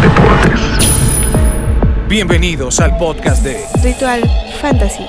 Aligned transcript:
Deportes. 0.00 0.60
Bienvenidos 2.08 2.80
al 2.80 2.96
podcast 2.98 3.42
de 3.42 3.64
Ritual 3.82 4.22
Fantasy. 4.60 5.04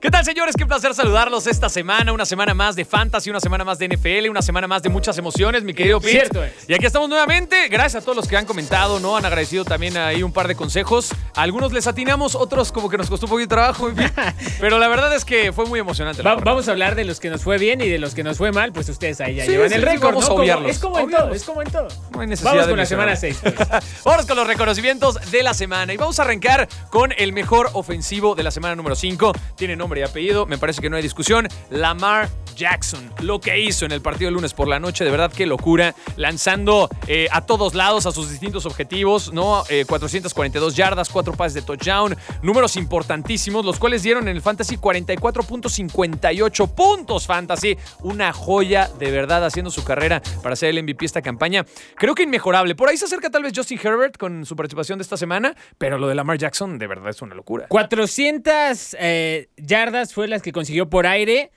¿Qué 0.00 0.10
tal, 0.10 0.24
señores? 0.24 0.54
Qué 0.56 0.64
placer 0.64 0.94
saludarlos 0.94 1.46
esta 1.46 1.68
semana. 1.68 2.14
Una 2.14 2.24
semana 2.24 2.54
más 2.54 2.74
de 2.74 2.86
Fantasy, 2.86 3.28
una 3.28 3.38
semana 3.38 3.64
más 3.64 3.78
de 3.78 3.86
NFL, 3.86 4.30
una 4.30 4.40
semana 4.40 4.66
más 4.66 4.82
de 4.82 4.88
muchas 4.88 5.18
emociones, 5.18 5.62
mi 5.62 5.74
querido 5.74 6.00
Pete. 6.00 6.12
Cierto 6.12 6.42
es. 6.42 6.54
Y 6.68 6.72
aquí 6.72 6.86
estamos 6.86 7.06
nuevamente. 7.10 7.68
Gracias 7.68 7.96
a 8.02 8.04
todos 8.06 8.16
los 8.16 8.26
que 8.26 8.34
han 8.38 8.46
comentado, 8.46 8.98
¿no? 8.98 9.18
Han 9.18 9.26
agradecido 9.26 9.62
también 9.66 9.98
ahí 9.98 10.22
un 10.22 10.32
par 10.32 10.48
de 10.48 10.54
consejos. 10.54 11.10
A 11.36 11.42
algunos 11.42 11.74
les 11.74 11.86
atinamos, 11.86 12.34
otros 12.34 12.72
como 12.72 12.88
que 12.88 12.96
nos 12.96 13.10
costó 13.10 13.26
un 13.26 13.30
poquito 13.30 13.54
de 13.54 13.56
trabajo. 13.56 13.90
Pero 14.60 14.78
la 14.78 14.88
verdad 14.88 15.14
es 15.14 15.26
que 15.26 15.52
fue 15.52 15.66
muy 15.66 15.78
emocionante. 15.80 16.22
Va- 16.22 16.36
vamos 16.36 16.66
a 16.68 16.70
hablar 16.70 16.94
de 16.94 17.04
los 17.04 17.20
que 17.20 17.28
nos 17.28 17.42
fue 17.42 17.58
bien 17.58 17.82
y 17.82 17.88
de 17.90 17.98
los 17.98 18.14
que 18.14 18.24
nos 18.24 18.38
fue 18.38 18.52
mal, 18.52 18.72
pues 18.72 18.88
ustedes 18.88 19.20
ahí 19.20 19.34
ya 19.34 19.44
Sí, 19.44 19.50
llevan 19.50 19.68
sí, 19.68 19.74
el 19.74 19.82
récord. 19.82 20.14
vamos 20.14 20.24
¿no? 20.30 20.30
a 20.30 20.34
obviarlos, 20.40 20.70
es 20.70 20.78
como 20.78 20.98
en 20.98 21.04
obviarlos. 21.04 21.26
todo, 21.28 21.34
es 21.36 21.44
como 21.44 21.60
en 21.62 21.70
todo. 21.70 21.88
No 22.12 22.20
hay 22.22 22.26
necesidad 22.26 22.52
Vamos 22.52 22.66
de 22.66 22.72
con 22.72 22.78
la 22.78 22.86
semana 22.86 23.10
mencionarlo. 23.12 23.50
6. 23.52 23.68
Pues. 23.68 24.02
Vamos 24.06 24.24
con 24.26 24.36
los 24.38 24.46
reconocimientos 24.46 25.30
de 25.30 25.42
la 25.42 25.52
semana 25.52 25.92
y 25.92 25.98
vamos 25.98 26.18
a 26.18 26.22
arrancar 26.22 26.68
con 26.88 27.12
el 27.18 27.34
mejor 27.34 27.68
ofensivo 27.74 28.34
de 28.34 28.42
la 28.44 28.50
semana 28.50 28.74
número 28.74 28.96
5. 28.96 29.32
Tiene 29.56 29.76
nombre 29.76 29.89
y 29.98 30.02
apellido, 30.02 30.46
me 30.46 30.58
parece 30.58 30.80
que 30.80 30.90
no 30.90 30.96
hay 30.96 31.02
discusión. 31.02 31.48
Lamar 31.70 32.28
Jackson, 32.60 33.10
lo 33.22 33.40
que 33.40 33.58
hizo 33.58 33.86
en 33.86 33.92
el 33.92 34.02
partido 34.02 34.26
del 34.26 34.34
lunes 34.34 34.52
por 34.52 34.68
la 34.68 34.78
noche, 34.78 35.02
de 35.02 35.10
verdad 35.10 35.32
qué 35.34 35.46
locura, 35.46 35.94
lanzando 36.16 36.90
eh, 37.06 37.26
a 37.32 37.40
todos 37.46 37.74
lados 37.74 38.04
a 38.04 38.12
sus 38.12 38.28
distintos 38.28 38.66
objetivos, 38.66 39.32
¿no? 39.32 39.64
Eh, 39.70 39.86
442 39.88 40.76
yardas, 40.76 41.08
4 41.08 41.32
pases 41.32 41.54
de 41.54 41.62
touchdown, 41.62 42.14
números 42.42 42.76
importantísimos, 42.76 43.64
los 43.64 43.78
cuales 43.78 44.02
dieron 44.02 44.28
en 44.28 44.36
el 44.36 44.42
Fantasy 44.42 44.76
44.58 44.76 46.74
puntos 46.74 47.26
Fantasy, 47.26 47.78
una 48.02 48.34
joya 48.34 48.90
de 48.98 49.10
verdad 49.10 49.42
haciendo 49.42 49.70
su 49.70 49.82
carrera 49.82 50.20
para 50.42 50.54
ser 50.54 50.68
el 50.68 50.82
MVP 50.82 51.06
esta 51.06 51.22
campaña. 51.22 51.64
Creo 51.96 52.14
que 52.14 52.24
inmejorable. 52.24 52.74
Por 52.74 52.90
ahí 52.90 52.98
se 52.98 53.06
acerca 53.06 53.30
tal 53.30 53.42
vez 53.42 53.54
Justin 53.56 53.80
Herbert 53.82 54.18
con 54.18 54.44
su 54.44 54.54
participación 54.54 54.98
de 54.98 55.02
esta 55.04 55.16
semana, 55.16 55.56
pero 55.78 55.96
lo 55.96 56.08
de 56.08 56.14
Lamar 56.14 56.36
Jackson 56.36 56.78
de 56.78 56.86
verdad 56.86 57.08
es 57.08 57.22
una 57.22 57.34
locura. 57.34 57.68
400 57.68 58.96
eh, 59.00 59.48
yardas 59.56 60.12
fue 60.12 60.28
las 60.28 60.42
que 60.42 60.52
consiguió 60.52 60.90
por 60.90 61.06
aire. 61.06 61.52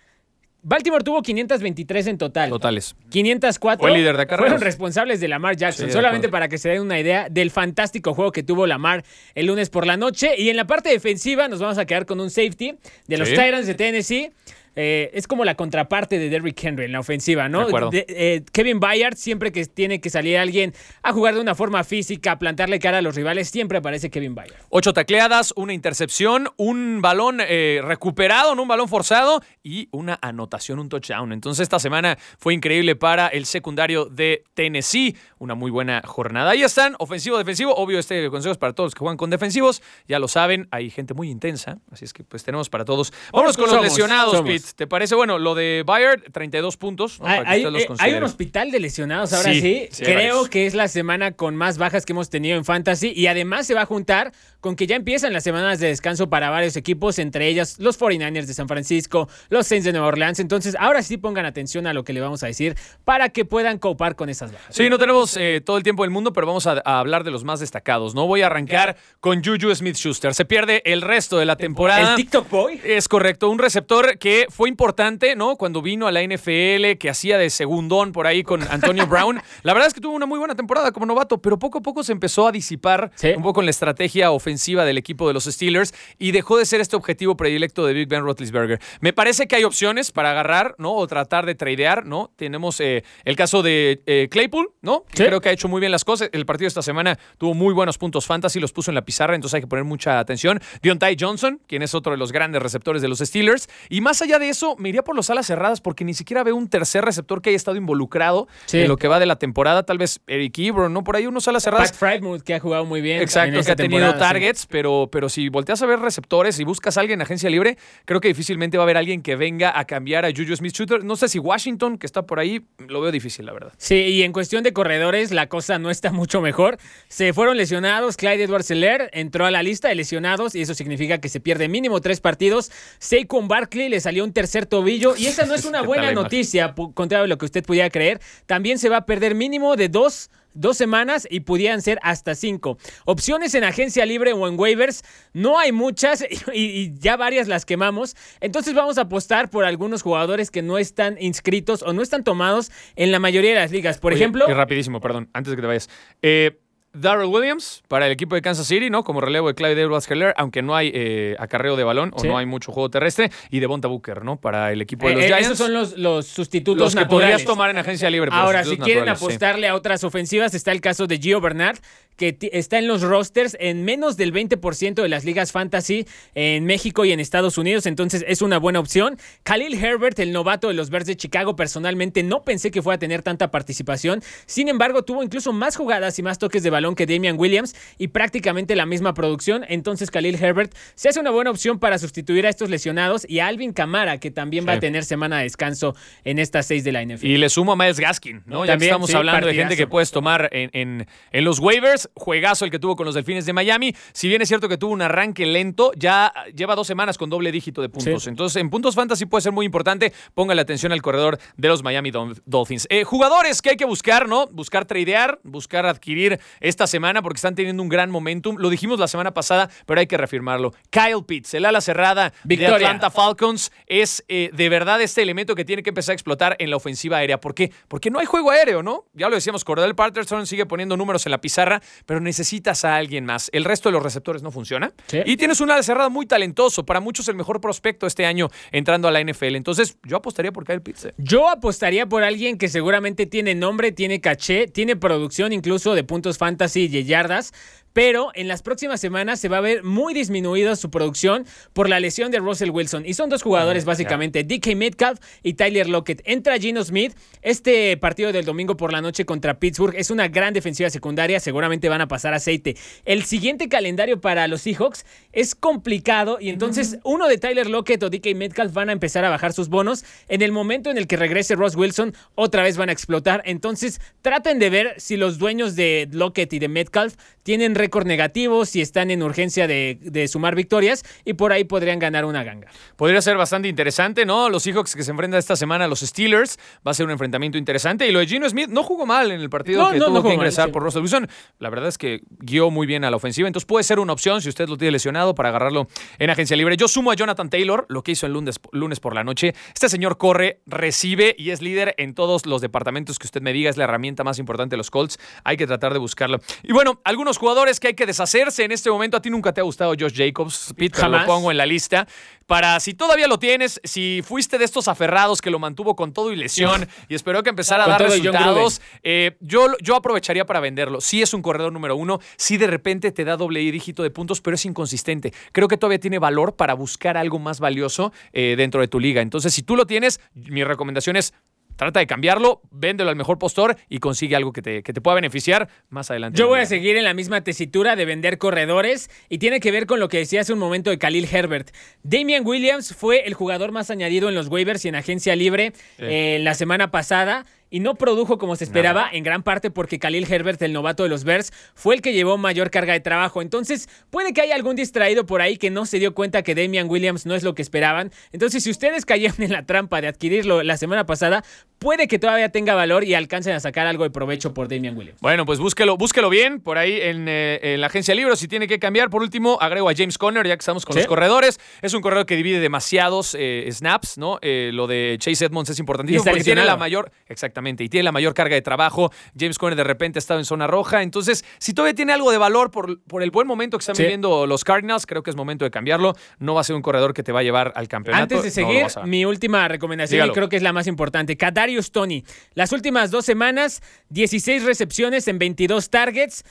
Baltimore 0.63 1.03
tuvo 1.03 1.21
523 1.21 2.07
en 2.07 2.17
total. 2.17 2.49
Totales. 2.49 2.95
504 3.09 3.79
Fue 3.85 3.97
líder 3.97 4.15
de 4.17 4.25
carreras. 4.25 4.51
fueron 4.51 4.61
responsables 4.61 5.19
de 5.19 5.27
Lamar 5.27 5.57
Jackson. 5.57 5.87
Sí, 5.87 5.91
solamente 5.91 6.29
para 6.29 6.47
que 6.47 6.57
se 6.57 6.69
den 6.69 6.81
una 6.81 6.99
idea 6.99 7.27
del 7.29 7.51
fantástico 7.51 8.13
juego 8.13 8.31
que 8.31 8.43
tuvo 8.43 8.65
Lamar 8.65 9.03
el 9.35 9.47
lunes 9.47 9.69
por 9.69 9.85
la 9.85 9.97
noche. 9.97 10.35
Y 10.37 10.49
en 10.49 10.55
la 10.55 10.65
parte 10.65 10.89
defensiva 10.89 11.47
nos 11.49 11.59
vamos 11.59 11.77
a 11.77 11.85
quedar 11.85 12.05
con 12.05 12.19
un 12.21 12.29
safety 12.29 12.75
de 13.07 13.17
los 13.17 13.27
Sí. 13.27 13.35
Tyrants 13.35 13.67
de 13.67 13.75
Tennessee. 13.75 14.31
Eh, 14.75 15.11
es 15.13 15.27
como 15.27 15.45
la 15.45 15.55
contraparte 15.55 16.17
de 16.17 16.29
Derrick 16.29 16.63
Henry 16.63 16.85
en 16.85 16.91
la 16.91 16.99
ofensiva, 16.99 17.47
¿no? 17.49 17.67
De 17.89 18.05
eh, 18.09 18.43
Kevin 18.51 18.79
Bayard, 18.79 19.15
siempre 19.15 19.51
que 19.51 19.65
tiene 19.65 20.01
que 20.01 20.09
salir 20.09 20.37
alguien 20.37 20.73
a 21.03 21.13
jugar 21.13 21.35
de 21.35 21.41
una 21.41 21.55
forma 21.55 21.83
física, 21.83 22.33
a 22.33 22.39
plantarle 22.39 22.79
cara 22.79 22.97
a 22.97 23.01
los 23.01 23.15
rivales, 23.15 23.49
siempre 23.49 23.77
aparece 23.77 24.09
Kevin 24.09 24.35
Bayard. 24.35 24.59
Ocho 24.69 24.93
tacleadas, 24.93 25.53
una 25.55 25.73
intercepción, 25.73 26.49
un 26.57 27.01
balón 27.01 27.39
eh, 27.41 27.81
recuperado, 27.83 28.55
no 28.55 28.63
un 28.63 28.67
balón 28.67 28.87
forzado 28.87 29.41
y 29.61 29.89
una 29.91 30.17
anotación, 30.21 30.79
un 30.79 30.89
touchdown. 30.89 31.31
Entonces 31.33 31.63
esta 31.63 31.79
semana 31.79 32.17
fue 32.37 32.53
increíble 32.53 32.95
para 32.95 33.27
el 33.27 33.45
secundario 33.45 34.05
de 34.05 34.43
Tennessee. 34.53 35.15
Una 35.37 35.55
muy 35.55 35.71
buena 35.71 36.01
jornada. 36.05 36.51
Ahí 36.51 36.63
están, 36.63 36.95
ofensivo, 36.99 37.37
defensivo. 37.37 37.75
Obvio, 37.75 37.99
este 37.99 38.29
consejo 38.29 38.53
es 38.53 38.57
para 38.57 38.73
todos 38.73 38.87
los 38.87 38.95
que 38.95 38.99
juegan 38.99 39.17
con 39.17 39.29
defensivos. 39.29 39.81
Ya 40.07 40.19
lo 40.19 40.27
saben, 40.27 40.67
hay 40.71 40.89
gente 40.89 41.13
muy 41.13 41.29
intensa. 41.29 41.79
Así 41.91 42.05
es 42.05 42.13
que 42.13 42.23
pues 42.23 42.43
tenemos 42.43 42.69
para 42.69 42.85
todos. 42.85 43.11
Vámonos 43.31 43.55
con 43.55 43.65
los 43.65 43.73
Somos, 43.73 43.85
lesionados, 43.85 44.33
somos. 44.33 44.62
¿Te 44.75 44.87
parece? 44.87 45.15
Bueno, 45.15 45.37
lo 45.39 45.55
de 45.55 45.83
Bayard, 45.85 46.21
32 46.31 46.77
puntos. 46.77 47.19
¿no? 47.19 47.27
Hay, 47.27 47.37
Para 47.39 47.49
que 47.49 47.55
hay- 47.55 47.63
los 47.63 47.81
eh, 47.83 47.87
hay 47.99 48.13
un 48.13 48.23
hospital 48.23 48.71
de 48.71 48.79
lesionados 48.79 49.33
ahora 49.33 49.51
Sí, 49.51 49.61
sí. 49.61 49.87
sí, 49.91 50.05
hay 50.05 50.13
Creo 50.13 50.33
varios. 50.35 50.49
que 50.49 50.65
es 50.65 50.73
la 50.73 50.87
semana 50.87 51.31
con 51.33 51.55
más 51.55 51.77
bajas 51.77 52.05
que 52.05 52.13
hemos 52.13 52.29
tenido 52.29 52.57
en 52.57 52.65
Fantasy 52.65 53.11
y 53.15 53.27
además 53.27 53.67
se 53.67 53.73
va 53.73 53.81
a 53.81 53.85
juntar 53.85 54.31
con 54.61 54.75
que 54.77 54.87
ya 54.87 54.95
empiezan 54.95 55.33
las 55.33 55.43
semanas 55.43 55.79
de 55.79 55.87
descanso 55.87 56.29
para 56.29 56.49
varios 56.49 56.77
equipos, 56.77 57.19
entre 57.19 57.47
ellas 57.49 57.79
los 57.79 57.99
49ers 57.99 58.45
de 58.45 58.53
San 58.53 58.67
Francisco, 58.69 59.27
los 59.49 59.67
Saints 59.67 59.83
de 59.85 59.91
Nueva 59.91 60.07
Orleans. 60.07 60.39
Entonces, 60.39 60.77
ahora 60.79 61.03
sí 61.03 61.17
pongan 61.17 61.45
atención 61.45 61.85
a 61.85 61.93
lo 61.93 62.03
que 62.05 62.13
le 62.13 62.21
vamos 62.21 62.43
a 62.43 62.47
decir 62.47 62.75
para 63.03 63.27
que 63.29 63.43
puedan 63.43 63.77
copar 63.77 64.15
con 64.15 64.29
esas 64.29 64.53
bajas. 64.53 64.73
Sí, 64.73 64.89
no 64.89 64.97
tenemos 64.97 65.35
eh, 65.35 65.61
todo 65.63 65.75
el 65.77 65.83
tiempo 65.83 66.03
del 66.03 66.11
mundo, 66.11 66.31
pero 66.31 66.47
vamos 66.47 66.65
a, 66.65 66.81
a 66.85 66.99
hablar 66.99 67.25
de 67.25 67.31
los 67.31 67.43
más 67.43 67.59
destacados, 67.59 68.15
¿no? 68.15 68.25
Voy 68.25 68.41
a 68.41 68.45
arrancar 68.45 68.95
con 69.19 69.43
Juju 69.43 69.75
Smith-Schuster. 69.75 70.33
Se 70.33 70.45
pierde 70.45 70.81
el 70.85 71.01
resto 71.01 71.37
de 71.37 71.45
la 71.45 71.57
temporada. 71.57 72.11
El 72.11 72.15
TikTok 72.15 72.49
Boy. 72.49 72.79
Es 72.85 73.09
correcto, 73.09 73.49
un 73.49 73.59
receptor 73.59 74.17
que 74.17 74.45
fue 74.53 74.69
importante, 74.69 75.35
¿no? 75.35 75.55
Cuando 75.55 75.81
vino 75.81 76.07
a 76.07 76.11
la 76.11 76.21
NFL, 76.21 76.97
que 76.99 77.09
hacía 77.09 77.37
de 77.37 77.49
segundón 77.49 78.11
por 78.11 78.27
ahí 78.27 78.43
con 78.43 78.61
Antonio 78.69 79.07
Brown. 79.07 79.41
La 79.63 79.73
verdad 79.73 79.87
es 79.87 79.93
que 79.93 80.01
tuvo 80.01 80.13
una 80.15 80.25
muy 80.25 80.39
buena 80.39 80.55
temporada 80.55 80.91
como 80.91 81.05
novato, 81.05 81.41
pero 81.41 81.57
poco 81.59 81.79
a 81.79 81.81
poco 81.81 82.03
se 82.03 82.11
empezó 82.11 82.47
a 82.47 82.51
disipar 82.51 83.11
Sí. 83.15 83.29
un 83.35 83.43
poco 83.43 83.61
en 83.61 83.65
la 83.65 83.71
estrategia 83.71 84.31
ofensiva 84.31 84.85
del 84.85 84.97
equipo 84.97 85.27
de 85.27 85.33
los 85.33 85.45
Steelers 85.45 85.93
y 86.19 86.31
dejó 86.31 86.57
de 86.57 86.65
ser 86.65 86.81
este 86.81 86.95
objetivo 86.95 87.35
predilecto 87.35 87.85
de 87.85 87.93
Big 87.93 88.07
Ben 88.07 88.21
Roethlisberger. 88.23 88.79
Me 89.01 89.11
parece 89.13 89.47
que 89.47 89.55
hay 89.55 89.63
opciones 89.63 90.11
para 90.11 90.31
agarrar, 90.31 90.75
¿no? 90.77 90.93
O 90.93 91.07
tratar 91.07 91.45
de 91.45 91.55
tradear, 91.55 92.05
¿no? 92.05 92.31
Tenemos 92.35 92.79
eh, 92.79 93.03
el 93.25 93.35
caso 93.35 93.63
de 93.63 94.01
eh, 94.05 94.27
Claypool, 94.29 94.69
¿no? 94.81 95.03
Que 95.05 95.17
Sí. 95.17 95.23
Creo 95.25 95.41
que 95.41 95.49
ha 95.49 95.51
hecho 95.51 95.67
muy 95.67 95.79
bien 95.79 95.91
las 95.91 96.05
cosas. 96.05 96.29
El 96.31 96.45
partido 96.45 96.65
de 96.65 96.69
esta 96.69 96.81
semana 96.81 97.17
tuvo 97.37 97.53
muy 97.53 97.73
buenos 97.73 97.97
puntos 97.97 98.25
fantasy, 98.25 98.59
los 98.59 98.71
puso 98.71 98.91
en 98.91 98.95
la 98.95 99.03
pizarra, 99.03 99.35
entonces 99.35 99.55
hay 99.55 99.61
que 99.61 99.67
poner 99.67 99.85
mucha 99.85 100.19
atención. 100.19 100.59
Deontay 100.81 101.15
Johnson, 101.19 101.59
quien 101.67 101.81
es 101.81 101.95
otro 101.95 102.11
de 102.11 102.17
los 102.17 102.31
grandes 102.31 102.61
receptores 102.61 103.01
de 103.01 103.07
los 103.07 103.19
Steelers. 103.19 103.67
Y 103.89 104.01
más 104.01 104.21
allá 104.21 104.37
de 104.39 104.42
eso, 104.49 104.75
me 104.77 104.89
iría 104.89 105.03
por 105.03 105.15
los 105.15 105.29
alas 105.29 105.45
cerradas 105.47 105.81
porque 105.81 106.03
ni 106.05 106.13
siquiera 106.13 106.43
veo 106.43 106.55
un 106.55 106.67
tercer 106.69 107.03
receptor 107.05 107.41
que 107.41 107.49
haya 107.49 107.55
estado 107.57 107.77
involucrado 107.77 108.47
Sí. 108.65 108.79
en 108.81 108.87
lo 108.87 108.97
que 108.97 109.07
va 109.07 109.19
de 109.19 109.25
la 109.25 109.37
temporada. 109.37 109.83
Tal 109.83 109.97
vez 109.97 110.19
Eric 110.27 110.57
Ebron, 110.59 110.93
¿no? 110.93 111.03
Por 111.03 111.15
ahí 111.15 111.27
unos 111.27 111.47
alas 111.47 111.63
cerradas. 111.63 111.91
Pat 111.91 111.99
Frymouth, 112.19 112.41
que 112.41 112.53
ha 112.55 112.59
jugado 112.59 112.85
muy 112.85 113.01
bien. 113.01 113.17
en 113.17 113.23
Exacto, 113.23 113.61
que 113.63 113.71
ha 113.71 113.75
tenido 113.75 114.11
sí. 114.11 114.19
targets, 114.19 114.65
pero, 114.67 115.09
pero 115.11 115.29
si 115.29 115.49
volteas 115.49 115.81
a 115.81 115.85
ver 115.85 115.99
receptores 115.99 116.59
y 116.59 116.63
buscas 116.63 116.97
a 116.97 117.01
alguien 117.01 117.19
en 117.19 117.23
agencia 117.23 117.49
libre, 117.49 117.77
creo 118.05 118.19
que 118.21 118.27
difícilmente 118.27 118.77
va 118.77 118.83
a 118.83 118.85
haber 118.85 118.97
alguien 118.97 119.21
que 119.21 119.35
venga 119.35 119.77
a 119.77 119.85
cambiar 119.85 120.25
a 120.25 120.29
Juju 120.29 120.55
Smith-Schuster. 120.55 121.03
No 121.03 121.15
sé 121.15 121.27
si 121.29 121.39
Washington, 121.39 121.97
que 121.97 122.05
está 122.05 122.23
por 122.25 122.39
ahí, 122.39 122.61
lo 122.87 123.01
veo 123.01 123.11
difícil, 123.11 123.45
la 123.45 123.53
verdad. 123.53 123.73
Sí, 123.77 123.95
y 123.95 124.23
en 124.23 124.33
cuestión 124.33 124.63
de 124.63 124.73
corredores, 124.73 125.31
la 125.31 125.47
cosa 125.47 125.79
no 125.79 125.89
está 125.89 126.11
mucho 126.11 126.41
mejor. 126.41 126.77
Se 127.07 127.33
fueron 127.33 127.57
lesionados. 127.57 128.17
Clyde 128.17 128.43
Edwards 128.43 128.65
Seller 128.67 129.09
entró 129.13 129.45
a 129.45 129.51
la 129.51 129.63
lista 129.63 129.87
de 129.87 129.95
lesionados 129.95 130.55
y 130.55 130.61
eso 130.61 130.73
significa 130.73 131.19
que 131.19 131.29
se 131.29 131.39
pierde 131.39 131.67
mínimo 131.67 132.01
tres 132.01 132.19
partidos. 132.19 132.71
Saquon 132.99 133.47
Barkley 133.47 133.89
le 133.89 133.99
salió 133.99 134.23
un 134.23 134.32
tercer 134.33 134.65
tobillo 134.65 135.15
y 135.15 135.27
esa 135.27 135.45
no 135.45 135.53
es 135.53 135.65
una 135.65 135.79
¿Qué 135.79 135.83
tal 135.83 135.87
buena 135.87 136.11
noticia, 136.11 136.73
contrario 136.93 137.25
a 137.25 137.27
lo 137.27 137.37
que 137.37 137.45
usted 137.45 137.63
pudiera 137.63 137.89
creer. 137.89 138.19
También 138.45 138.79
se 138.79 138.89
va 138.89 138.97
a 138.97 139.05
perder 139.05 139.35
mínimo 139.35 139.75
de 139.75 139.89
dos. 139.89 140.29
Dos 140.55 140.77
semanas 140.77 141.27
y 141.31 141.39
pudieran 141.39 141.81
ser 141.81 141.97
hasta 142.03 142.35
cinco. 142.35 142.77
Opciones 143.05 143.55
en 143.55 143.63
agencia 143.63 144.05
libre 144.05 144.33
o 144.33 144.47
en 144.47 144.59
waivers, 144.59 145.01
no 145.33 145.57
hay 145.57 145.71
muchas 145.71 146.23
y, 146.53 146.61
y 146.63 146.93
ya 146.99 147.17
varias 147.17 147.47
las 147.47 147.65
quemamos. 147.65 148.15
Entonces 148.39 148.75
vamos 148.75 148.99
a 148.99 149.01
apostar 149.01 149.49
por 149.49 149.65
algunos 149.65 150.03
jugadores 150.03 150.51
que 150.51 150.61
no 150.61 150.77
están 150.77 151.17
inscritos 151.19 151.81
o 151.81 151.91
no 151.91 152.03
están 152.03 152.23
tomados 152.23 152.69
en 152.95 153.11
la 153.11 153.17
mayoría 153.17 153.49
de 153.49 153.59
las 153.61 153.71
ligas. 153.71 153.97
Por 153.97 154.13
Oye, 154.13 154.21
ejemplo, 154.21 154.45
Y 154.47 154.53
rapidísimo, 154.53 155.01
perdón, 155.01 155.27
antes 155.33 155.49
de 155.49 155.55
que 155.55 155.61
te 155.63 155.67
vayas. 155.67 155.89
Eh, 156.21 156.59
Darrell 156.93 157.27
Williams 157.27 157.83
para 157.87 158.05
el 158.05 158.11
equipo 158.11 158.35
de 158.35 158.41
Kansas 158.41 158.67
City, 158.67 158.89
¿no? 158.89 159.03
Como 159.03 159.19
relevo 159.19 159.47
de 159.47 159.55
Clyde 159.55 159.81
Edwards 159.81 160.09
Heller, 160.09 160.33
aunque 160.37 160.61
no 160.61 160.75
hay 160.75 160.91
eh, 160.93 161.35
acarreo 161.39 161.75
de 161.75 161.83
balón 161.83 162.13
Sí. 162.17 162.27
o 162.27 162.31
no 162.31 162.37
hay 162.37 162.45
mucho 162.45 162.71
juego 162.71 162.89
terrestre. 162.89 163.31
Y 163.49 163.59
Devonta 163.59 163.87
Booker, 163.87 164.23
¿no? 164.23 164.37
Para 164.37 164.71
el 164.71 164.81
equipo 164.81 165.07
de 165.07 165.13
los 165.15 165.23
eh, 165.23 165.25
eh, 165.25 165.29
Giants. 165.29 165.45
esos 165.47 165.57
son 165.57 165.73
los, 165.73 165.97
los 165.97 166.27
sustitutos 166.27 166.79
los 166.79 166.93
que 166.93 167.01
naturales. 167.01 167.31
podrías 167.31 167.45
tomar 167.47 167.69
en 167.71 167.77
agencia 167.79 168.09
libre. 168.09 168.29
Ahora, 168.31 168.63
si 168.63 168.77
quieren 168.77 169.05
sí. 169.05 169.09
apostarle 169.09 169.67
a 169.67 169.75
otras 169.75 170.03
ofensivas, 170.03 170.53
está 170.53 170.71
el 170.71 170.81
caso 170.81 171.07
de 171.07 171.17
Gio 171.17 171.41
Bernard, 171.41 171.77
que 172.15 172.37
está 172.51 172.77
en 172.77 172.87
los 172.87 173.01
rosters 173.01 173.57
en 173.59 173.85
menos 173.85 174.17
del 174.17 174.31
20% 174.31 175.01
de 175.01 175.09
las 175.09 175.25
ligas 175.25 175.51
fantasy 175.51 176.05
en 176.35 176.63
México 176.65 177.05
y 177.05 177.11
en 177.11 177.19
Estados 177.19 177.57
Unidos, 177.57 177.87
entonces 177.87 178.23
es 178.27 178.43
una 178.43 178.59
buena 178.59 178.79
opción. 178.79 179.17
Khalil 179.41 179.73
Herbert, 179.83 180.19
el 180.19 180.31
novato 180.31 180.67
de 180.67 180.75
los 180.75 180.91
Bears 180.91 181.07
de 181.07 181.17
Chicago, 181.17 181.55
personalmente 181.55 182.21
no 182.21 182.43
pensé 182.43 182.69
que 182.69 182.83
fuera 182.83 182.97
a 182.97 182.99
tener 182.99 183.23
tanta 183.23 183.49
participación. 183.49 184.21
Sin 184.45 184.67
embargo, 184.69 185.01
tuvo 185.03 185.23
incluso 185.23 185.53
más 185.53 185.75
jugadas 185.75 186.19
y 186.19 186.21
más 186.23 186.37
toques 186.37 186.61
de 186.61 186.69
balón 186.69 186.82
que 186.95 187.05
Damian 187.05 187.39
Williams 187.39 187.75
y 187.97 188.09
prácticamente 188.09 188.75
la 188.75 188.85
misma 188.85 189.13
producción. 189.13 189.65
Entonces, 189.69 190.11
Khalil 190.11 190.35
Herbert 190.41 190.73
se 190.95 191.09
hace 191.09 191.19
una 191.19 191.31
buena 191.31 191.49
opción 191.51 191.79
para 191.79 191.97
sustituir 191.97 192.45
a 192.45 192.49
estos 192.49 192.69
lesionados 192.69 193.25
y 193.27 193.39
a 193.39 193.47
Alvin 193.47 193.73
Kamara, 193.73 194.19
que 194.19 194.29
también 194.31 194.67
va 194.67 194.73
a 194.73 194.79
tener 194.79 195.03
semana 195.05 195.37
de 195.37 195.43
descanso 195.43 195.95
en 196.23 196.37
estas 196.39 196.65
seis 196.67 196.83
de 196.83 196.91
la 196.91 197.01
NFL. 197.03 197.25
Y 197.25 197.37
le 197.37 197.49
sumo 197.49 197.71
a 197.71 197.75
Miles 197.75 197.99
Gaskin, 197.99 198.43
¿no? 198.45 198.65
ya 198.65 198.73
estamos 198.73 199.09
sí, 199.09 199.15
hablando 199.15 199.47
de 199.47 199.53
gente 199.55 199.75
que 199.77 199.87
puedes 199.87 200.11
tomar 200.11 200.49
en, 200.51 200.69
en- 200.73 201.07
en 201.31 201.43
los 201.45 201.59
waivers. 201.59 202.09
Juegazo 202.15 202.65
el 202.65 202.71
que 202.71 202.79
tuvo 202.79 202.95
con 202.95 203.05
los 203.05 203.15
Delfines 203.15 203.45
de 203.45 203.53
Miami. 203.53 203.95
Si 204.13 204.27
bien 204.27 204.41
es 204.41 204.47
cierto 204.47 204.67
que 204.69 204.77
tuvo 204.77 204.91
un 204.93 205.01
arranque 205.01 205.45
lento, 205.45 205.91
ya 205.95 206.31
lleva 206.55 206.75
dos 206.75 206.87
semanas 206.87 207.17
con 207.17 207.29
doble 207.29 207.51
dígito 207.51 207.81
de 207.81 207.89
puntos. 207.89 208.23
Sí. 208.23 208.29
Entonces, 208.29 208.59
en 208.61 208.69
puntos 208.69 208.95
fantasy 208.95 209.25
puede 209.25 209.41
ser 209.41 209.51
muy 209.51 209.65
importante. 209.65 210.11
Póngale 210.33 210.61
atención 210.61 210.91
al 210.91 211.01
corredor 211.01 211.37
de 211.57 211.67
los 211.67 211.83
Miami 211.83 212.11
Dol- 212.11 212.41
Dolphins. 212.45 212.87
Eh, 212.89 213.03
jugadores 213.03 213.61
que 213.61 213.71
hay 213.71 213.77
que 213.77 213.85
buscar, 213.85 214.27
¿no? 214.27 214.47
Buscar 214.47 214.85
tradear, 214.85 215.39
buscar 215.43 215.85
adquirir 215.85 216.39
esta 216.73 216.87
semana 216.87 217.21
porque 217.21 217.37
están 217.37 217.55
teniendo 217.55 217.81
un 217.83 217.89
gran 217.89 218.09
momentum. 218.09 218.57
Lo 218.57 218.69
dijimos 218.69 218.99
la 218.99 219.07
semana 219.07 219.33
pasada, 219.33 219.69
pero 219.85 219.99
hay 219.99 220.07
que 220.07 220.17
reafirmarlo. 220.17 220.73
Kyle 220.89 221.23
Pitts, 221.25 221.53
el 221.53 221.65
ala 221.65 221.81
cerrada 221.81 222.33
Victoria. 222.43 222.77
de 222.77 222.85
Atlanta 222.85 223.11
Falcons, 223.11 223.71
es 223.87 224.23
eh, 224.27 224.49
de 224.53 224.69
verdad 224.69 225.01
este 225.01 225.21
elemento 225.21 225.55
que 225.55 225.63
tiene 225.65 225.83
que 225.83 225.91
empezar 225.91 226.13
a 226.13 226.15
explotar 226.15 226.55
en 226.59 226.69
la 226.69 226.75
ofensiva 226.77 227.17
aérea. 227.17 227.39
¿Por 227.39 227.53
qué? 227.53 227.71
Porque 227.87 228.09
no 228.09 228.19
hay 228.19 228.25
juego 228.25 228.49
aéreo, 228.51 228.81
¿no? 228.83 229.05
Ya 229.13 229.29
lo 229.29 229.35
decíamos, 229.35 229.63
Cordell 229.63 229.95
Patterson 229.95 230.47
sigue 230.47 230.65
poniendo 230.65 230.97
números 230.97 231.25
en 231.25 231.31
la 231.31 231.39
pizarra, 231.39 231.81
pero 232.05 232.19
necesitas 232.19 232.83
a 232.85 232.95
alguien 232.95 233.25
más. 233.25 233.49
El 233.53 233.65
resto 233.65 233.89
de 233.89 233.93
los 233.93 234.01
receptores 234.03 234.41
no 234.41 234.51
funciona. 234.51 234.91
Sí. 235.07 235.19
Y 235.25 235.37
tienes 235.37 235.61
un 235.61 235.69
ala 235.69 235.83
cerrada 235.83 236.09
muy 236.09 236.25
talentoso. 236.25 236.85
Para 236.85 236.99
muchos 236.99 237.27
el 237.27 237.35
mejor 237.35 237.61
prospecto 237.61 238.07
este 238.07 238.25
año 238.25 238.49
entrando 238.71 239.07
a 239.07 239.11
la 239.11 239.21
NFL. 239.23 239.55
Entonces, 239.55 239.97
yo 240.03 240.17
apostaría 240.17 240.51
por 240.51 240.65
Kyle 240.65 240.81
Pitts. 240.81 241.05
eh. 241.05 241.13
Yo 241.17 241.49
apostaría 241.49 242.07
por 242.07 242.23
alguien 242.23 242.57
que 242.57 242.67
seguramente 242.67 243.25
tiene 243.27 243.53
nombre, 243.55 243.91
tiene 243.91 244.19
caché, 244.21 244.67
tiene 244.67 244.95
producción 244.95 245.53
incluso 245.53 245.93
de 245.93 246.03
puntos 246.03 246.37
fantasy 246.37 246.62
y 246.75 246.87
de 246.87 247.03
yardas, 247.03 247.53
pero 247.93 248.31
en 248.33 248.47
las 248.47 248.61
próximas 248.61 248.99
semanas 248.99 249.39
se 249.39 249.47
va 249.47 249.57
a 249.57 249.61
ver 249.61 249.83
muy 249.83 250.13
disminuida 250.13 250.75
su 250.75 250.89
producción 250.89 251.45
por 251.73 251.89
la 251.89 251.99
lesión 251.99 252.31
de 252.31 252.39
Russell 252.39 252.71
Wilson. 252.71 253.05
Y 253.05 253.13
son 253.13 253.29
dos 253.29 253.43
jugadores 253.43 253.85
básicamente, 253.85 254.43
DK 254.43 254.75
Metcalf 254.75 255.19
y 255.43 255.53
Tyler 255.53 255.87
Lockett. 255.87 256.21
Entra 256.25 256.57
Gino 256.57 256.83
Smith. 256.83 257.13
Este 257.41 257.95
partido 257.97 258.31
del 258.31 258.45
domingo 258.45 258.75
por 258.75 258.91
la 258.91 259.01
noche 259.01 259.25
contra 259.25 259.59
Pittsburgh 259.59 259.95
es 259.95 260.09
una 260.09 260.27
gran 260.27 260.53
defensiva 260.53 260.89
secundaria, 260.89 261.39
seguramente 261.39 261.89
van 261.89 262.01
a 262.01 262.07
pasar 262.07 262.33
aceite. 262.33 262.75
El 263.05 263.23
siguiente 263.23 263.69
calendario 263.69 264.19
para 264.19 264.47
los 264.47 264.61
Seahawks 264.61 265.05
es 265.31 265.55
complicado 265.55 266.37
y 266.39 266.49
entonces 266.49 266.97
uno 267.03 267.27
de 267.27 267.37
Tyler 267.37 267.69
Lockett 267.69 268.03
o 268.03 268.09
DK 268.09 268.35
Metcalf 268.35 268.73
van 268.73 268.89
a 268.89 268.93
empezar 268.93 269.23
a 269.25 269.29
bajar 269.29 269.53
sus 269.53 269.69
bonos. 269.69 270.03
En 270.27 270.41
el 270.41 270.51
momento 270.51 270.89
en 270.89 270.97
el 270.97 271.07
que 271.07 271.17
regrese 271.17 271.55
Ross 271.55 271.75
Wilson, 271.75 272.13
otra 272.35 272.63
vez 272.63 272.77
van 272.77 272.89
a 272.89 272.91
explotar. 272.91 273.43
Entonces 273.45 274.01
traten 274.21 274.59
de 274.59 274.69
ver 274.69 274.93
si 274.97 275.17
los 275.17 275.37
dueños 275.37 275.75
de 275.75 276.07
Lockett 276.11 276.53
y 276.53 276.59
de 276.59 276.67
Metcalf 276.67 277.15
tienen 277.43 277.75
récord 277.83 278.07
negativo, 278.07 278.65
si 278.65 278.79
están 278.79 279.11
en 279.11 279.21
urgencia 279.23 279.67
de, 279.67 279.97
de 280.01 280.27
sumar 280.29 280.55
victorias 280.55 281.03
y 281.25 281.33
por 281.33 281.51
ahí 281.51 281.65
podrían 281.65 281.99
ganar 281.99 282.23
una 282.23 282.43
ganga. 282.43 282.69
Podría 282.95 283.21
ser 283.21 283.35
bastante 283.35 283.67
interesante, 283.67 284.25
¿no? 284.25 284.49
Los 284.49 284.63
Seahawks 284.63 284.95
que 284.95 285.03
se 285.03 285.11
enfrentan 285.11 285.37
esta 285.39 285.57
semana 285.57 285.85
a 285.85 285.87
los 285.89 285.99
Steelers 285.99 286.57
va 286.85 286.91
a 286.91 286.93
ser 286.93 287.05
un 287.05 287.11
enfrentamiento 287.11 287.57
interesante. 287.57 288.07
Y 288.07 288.11
lo 288.11 288.19
de 288.19 288.27
Gino 288.27 288.49
Smith 288.49 288.69
no 288.69 288.83
jugó 288.83 289.05
mal 289.05 289.31
en 289.31 289.41
el 289.41 289.49
partido 289.49 289.81
No, 289.81 289.91
que 289.91 289.99
no, 289.99 290.05
tuvo 290.05 290.15
no 290.15 290.21
que 290.21 290.29
jugó 290.29 290.37
mal, 290.37 290.45
ingresar 290.45 290.67
sí. 290.67 290.71
por 290.71 290.83
Russell 290.83 291.01
Wilson. 291.01 291.27
La 291.59 291.69
verdad 291.69 291.89
es 291.89 291.97
que 291.97 292.21
guió 292.39 292.69
muy 292.69 292.87
bien 292.87 293.03
a 293.03 293.11
la 293.11 293.17
ofensiva. 293.17 293.47
Entonces 293.47 293.65
puede 293.65 293.83
ser 293.83 293.99
una 293.99 294.13
opción 294.13 294.41
si 294.41 294.47
usted 294.47 294.69
lo 294.69 294.77
tiene 294.77 294.93
lesionado 294.93 295.35
para 295.35 295.49
agarrarlo 295.49 295.87
en 296.19 296.29
agencia 296.29 296.55
libre. 296.55 296.77
Yo 296.77 296.87
sumo 296.87 297.11
a 297.11 297.15
Jonathan 297.15 297.49
Taylor, 297.49 297.85
lo 297.89 298.01
que 298.03 298.13
hizo 298.13 298.25
el 298.25 298.33
lunes, 298.33 298.59
lunes 298.71 298.99
por 298.99 299.13
la 299.13 299.23
noche. 299.23 299.53
Este 299.73 299.89
señor 299.89 300.17
corre, 300.17 300.61
recibe 300.65 301.35
y 301.37 301.49
es 301.49 301.61
líder 301.61 301.95
en 301.97 302.13
todos 302.13 302.45
los 302.45 302.61
departamentos 302.61 303.19
que 303.19 303.27
usted 303.27 303.41
me 303.41 303.51
diga. 303.53 303.69
Es 303.69 303.77
la 303.77 303.83
herramienta 303.83 304.23
más 304.23 304.39
importante 304.39 304.73
de 304.73 304.77
los 304.77 304.89
Colts. 304.91 305.19
Hay 305.43 305.57
que 305.57 305.67
tratar 305.67 305.93
de 305.93 305.99
buscarlo. 305.99 306.39
Y 306.63 306.71
bueno, 306.71 307.01
algunos 307.03 307.37
jugadores 307.37 307.72
que 307.79 307.87
hay 307.87 307.93
que 307.93 308.05
deshacerse 308.05 308.63
en 308.63 308.71
este 308.71 308.89
momento. 308.89 309.17
A 309.17 309.21
ti 309.21 309.29
nunca 309.29 309.53
te 309.53 309.61
ha 309.61 309.63
gustado 309.63 309.93
Josh 309.97 310.13
Jacobs, 310.15 310.73
Pete, 310.77 311.07
lo 311.07 311.25
pongo 311.25 311.51
en 311.51 311.57
la 311.57 311.65
lista. 311.65 312.07
Para 312.45 312.79
si 312.79 312.93
todavía 312.93 313.27
lo 313.27 313.39
tienes, 313.39 313.79
si 313.83 314.21
fuiste 314.23 314.57
de 314.57 314.65
estos 314.65 314.87
aferrados 314.87 315.41
que 315.41 315.49
lo 315.49 315.59
mantuvo 315.59 315.95
con 315.95 316.11
todo 316.11 316.31
y 316.31 316.35
lesión 316.35 316.87
y 317.07 317.15
esperó 317.15 317.41
que 317.41 317.49
empezara 317.49 317.85
a 317.85 317.87
dar 317.87 318.01
resultados, 318.01 318.81
eh, 319.01 319.37
yo, 319.39 319.67
yo 319.81 319.95
aprovecharía 319.95 320.45
para 320.45 320.59
venderlo. 320.59 320.99
Sí 321.01 321.21
es 321.21 321.33
un 321.33 321.41
corredor 321.41 321.71
número 321.71 321.95
uno, 321.95 322.19
sí 322.37 322.57
de 322.57 322.67
repente 322.67 323.11
te 323.11 323.23
da 323.23 323.37
doble 323.37 323.59
dígito 323.59 324.03
de 324.03 324.11
puntos, 324.11 324.41
pero 324.41 324.55
es 324.55 324.65
inconsistente. 324.65 325.33
Creo 325.51 325.67
que 325.67 325.77
todavía 325.77 325.99
tiene 325.99 326.19
valor 326.19 326.55
para 326.55 326.73
buscar 326.73 327.17
algo 327.17 327.39
más 327.39 327.59
valioso 327.59 328.11
eh, 328.33 328.55
dentro 328.57 328.81
de 328.81 328.87
tu 328.87 328.99
liga. 328.99 329.21
Entonces, 329.21 329.53
si 329.53 329.63
tú 329.63 329.75
lo 329.75 329.85
tienes, 329.85 330.19
mi 330.33 330.63
recomendación 330.63 331.15
es 331.15 331.33
trata 331.75 331.99
de 331.99 332.07
cambiarlo, 332.07 332.61
véndelo 332.71 333.09
al 333.09 333.15
mejor 333.15 333.39
postor 333.39 333.77
y 333.89 333.99
consigue 333.99 334.35
algo 334.35 334.53
que 334.53 334.61
te, 334.61 334.83
que 334.83 334.93
te 334.93 335.01
pueda 335.01 335.15
beneficiar 335.15 335.69
más 335.89 336.09
adelante. 336.11 336.37
Yo 336.37 336.47
voy 336.47 336.59
a 336.59 336.65
seguir 336.65 336.97
en 336.97 337.03
la 337.03 337.13
misma 337.13 337.41
tesitura 337.41 337.95
de 337.95 338.05
vender 338.05 338.37
corredores 338.37 339.09
y 339.29 339.37
tiene 339.37 339.59
que 339.59 339.71
ver 339.71 339.85
con 339.85 339.99
lo 339.99 340.09
que 340.09 340.17
decía 340.17 340.41
hace 340.41 340.53
un 340.53 340.59
momento 340.59 340.89
de 340.89 340.97
Khalil 340.97 341.27
Herbert. 341.31 341.69
Damian 342.03 342.45
Williams 342.45 342.95
fue 342.95 343.25
el 343.25 343.33
jugador 343.33 343.71
más 343.71 343.89
añadido 343.89 344.29
en 344.29 344.35
los 344.35 344.47
waivers 344.47 344.85
y 344.85 344.89
en 344.89 344.95
agencia 344.95 345.35
libre 345.35 345.73
eh, 345.97 346.39
la 346.41 346.53
semana 346.53 346.91
pasada 346.91 347.45
y 347.73 347.79
no 347.79 347.95
produjo 347.95 348.37
como 348.37 348.55
se 348.55 348.65
esperaba, 348.65 349.09
en 349.11 349.23
gran 349.23 349.41
parte 349.41 349.71
porque 349.71 349.97
Khalil 349.97 350.31
Herbert, 350.31 350.61
el 350.61 350.73
novato 350.73 351.01
de 351.01 351.09
los 351.09 351.23
Bears, 351.23 351.51
fue 351.73 351.95
el 351.95 352.01
que 352.03 352.13
llevó 352.13 352.37
mayor 352.37 352.69
carga 352.69 352.93
de 352.93 352.99
trabajo. 352.99 353.41
Entonces, 353.41 353.89
puede 354.11 354.31
que 354.31 354.41
haya 354.41 354.53
algún 354.53 354.75
distraído 354.75 355.25
por 355.25 355.41
ahí 355.41 355.57
que 355.57 355.71
no 355.71 355.87
se 355.87 355.97
dio 355.97 356.13
cuenta 356.13 356.43
que 356.43 356.53
Damian 356.53 356.87
Williams 356.87 357.25
no 357.25 357.33
es 357.33 357.41
lo 357.41 357.55
que 357.55 357.63
esperaban. 357.63 358.11
Entonces, 358.31 358.63
si 358.63 358.69
ustedes 358.69 359.07
cayeron 359.07 359.41
en 359.41 359.51
la 359.51 359.65
trampa 359.65 360.01
de 360.01 360.07
adquirirlo 360.07 360.61
la 360.61 360.77
semana 360.77 361.07
pasada, 361.07 361.43
puede 361.79 362.07
que 362.07 362.19
todavía 362.19 362.49
tenga 362.49 362.75
valor 362.75 363.03
y 363.05 363.15
alcancen 363.15 363.53
a 363.55 363.59
sacar 363.59 363.87
algo 363.87 364.03
de 364.03 364.11
provecho 364.11 364.53
por 364.53 364.67
Damian 364.67 364.95
Williams. 364.95 365.19
Bueno, 365.19 365.47
pues 365.47 365.57
búsquelo, 365.57 365.97
búsquelo 365.97 366.29
bien 366.29 366.59
por 366.59 366.77
ahí 366.77 366.99
en, 367.01 367.25
eh, 367.27 367.59
en 367.73 367.81
la 367.81 367.87
agencia 367.87 368.13
Libro. 368.13 368.35
Si 368.35 368.47
tiene 368.47 368.67
que 368.67 368.77
cambiar, 368.77 369.09
por 369.09 369.23
último, 369.23 369.57
agrego 369.59 369.89
a 369.89 369.95
James 369.97 370.19
Conner, 370.19 370.45
ya 370.45 370.55
que 370.55 370.59
estamos 370.61 370.85
con 370.85 370.93
Sí. 370.93 370.99
los 370.99 371.07
corredores. 371.07 371.59
Es 371.81 371.95
un 371.95 372.01
corredor 372.03 372.27
que 372.27 372.35
divide 372.35 372.59
demasiados 372.59 373.35
eh, 373.39 373.67
snaps, 373.71 374.19
¿no? 374.19 374.37
Eh, 374.43 374.69
lo 374.71 374.85
de 374.85 375.15
Chase 375.19 375.45
Edmonds 375.45 375.71
es 375.71 375.79
importantísimo 375.79 376.23
porque 376.23 376.43
tiene 376.43 376.63
la 376.65 376.77
mayor, 376.77 377.11
exactamente, 377.27 377.62
y 377.67 377.89
tiene 377.89 378.03
la 378.03 378.11
mayor 378.11 378.33
carga 378.33 378.55
de 378.55 378.61
trabajo. 378.61 379.11
James 379.37 379.57
Conner 379.57 379.75
de 379.77 379.83
repente 379.83 380.17
ha 380.17 380.21
estado 380.21 380.39
en 380.39 380.45
zona 380.45 380.67
roja. 380.67 381.01
Entonces, 381.01 381.45
si 381.59 381.73
todavía 381.73 381.95
tiene 381.95 382.13
algo 382.13 382.31
de 382.31 382.37
valor 382.37 382.71
por, 382.71 383.01
por 383.03 383.23
el 383.23 383.31
buen 383.31 383.47
momento 383.47 383.77
que 383.77 383.81
están 383.81 383.95
Sí. 383.95 384.03
viviendo 384.03 384.45
los 384.47 384.63
Cardinals, 384.63 385.05
creo 385.05 385.23
que 385.23 385.29
es 385.29 385.35
momento 385.35 385.65
de 385.65 385.71
cambiarlo. 385.71 386.13
No 386.39 386.53
va 386.55 386.61
a 386.61 386.63
ser 386.63 386.75
un 386.75 386.81
corredor 386.81 387.13
que 387.13 387.23
te 387.23 387.31
va 387.31 387.39
a 387.39 387.43
llevar 387.43 387.71
al 387.75 387.87
campeonato. 387.87 388.23
Antes 388.35 388.43
de 388.43 388.51
seguir, 388.51 388.85
mi 389.05 389.25
última 389.25 389.67
recomendación, 389.67 390.17
Dígalo. 390.17 390.31
y 390.31 390.35
creo 390.35 390.49
que 390.49 390.57
es 390.57 390.63
la 390.63 390.73
más 390.73 390.87
importante. 390.87 391.37
Kadarius 391.37 391.91
Tony. 391.91 392.23
Las 392.53 392.71
últimas 392.71 393.11
dos 393.11 393.25
semanas, 393.25 393.81
16 394.09 394.63
recepciones 394.63 395.27
en 395.27 395.39
22 395.39 395.89
targets, 395.89 396.43